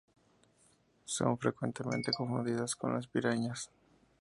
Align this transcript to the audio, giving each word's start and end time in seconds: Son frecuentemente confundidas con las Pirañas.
Son 1.05 1.37
frecuentemente 1.37 2.11
confundidas 2.11 2.75
con 2.75 2.95
las 2.95 3.05
Pirañas. 3.05 3.69